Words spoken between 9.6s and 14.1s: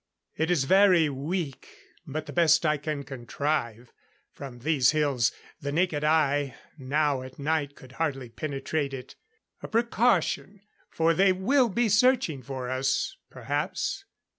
A precaution, for they will be searching for us perhaps....